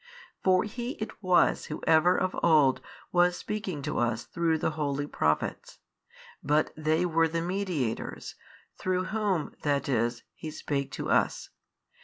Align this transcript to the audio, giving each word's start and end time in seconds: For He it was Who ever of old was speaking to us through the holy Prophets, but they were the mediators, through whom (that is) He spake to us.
For 0.43 0.63
He 0.63 0.93
it 0.93 1.21
was 1.21 1.65
Who 1.65 1.83
ever 1.85 2.17
of 2.17 2.35
old 2.41 2.81
was 3.11 3.37
speaking 3.37 3.83
to 3.83 3.99
us 3.99 4.23
through 4.23 4.57
the 4.57 4.71
holy 4.71 5.05
Prophets, 5.05 5.77
but 6.41 6.73
they 6.75 7.05
were 7.05 7.27
the 7.27 7.41
mediators, 7.41 8.33
through 8.79 9.03
whom 9.03 9.53
(that 9.61 9.87
is) 9.87 10.23
He 10.33 10.49
spake 10.49 10.89
to 10.93 11.11
us. 11.11 11.49